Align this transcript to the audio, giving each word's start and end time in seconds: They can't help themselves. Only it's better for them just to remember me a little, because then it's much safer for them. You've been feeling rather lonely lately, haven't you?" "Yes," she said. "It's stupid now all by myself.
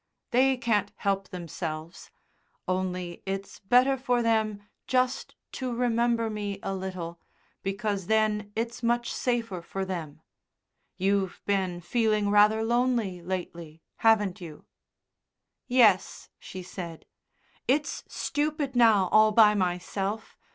They 0.31 0.57
can't 0.57 0.91
help 0.95 1.29
themselves. 1.29 2.09
Only 2.67 3.21
it's 3.27 3.59
better 3.59 3.97
for 3.97 4.23
them 4.23 4.63
just 4.87 5.35
to 5.51 5.71
remember 5.75 6.27
me 6.27 6.57
a 6.63 6.73
little, 6.73 7.19
because 7.61 8.07
then 8.07 8.51
it's 8.55 8.81
much 8.81 9.13
safer 9.13 9.61
for 9.61 9.85
them. 9.85 10.23
You've 10.97 11.39
been 11.45 11.81
feeling 11.81 12.31
rather 12.31 12.63
lonely 12.63 13.21
lately, 13.21 13.83
haven't 13.97 14.41
you?" 14.41 14.65
"Yes," 15.67 16.29
she 16.39 16.63
said. 16.63 17.05
"It's 17.67 18.03
stupid 18.07 18.75
now 18.75 19.07
all 19.11 19.31
by 19.31 19.53
myself. 19.53 20.35